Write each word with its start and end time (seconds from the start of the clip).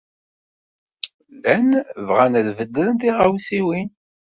Llan 1.35 1.69
bɣan 2.07 2.33
ad 2.39 2.47
beddlen 2.57 2.95
tiɣawsiwin. 3.01 3.89